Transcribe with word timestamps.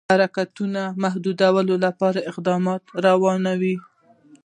حرکتونو 0.09 0.73
د 0.89 0.93
محدودولو 1.03 1.75
لپاره 1.85 2.25
اقدامات 2.31 2.81
روان 3.05 3.43
وه. 3.61 3.75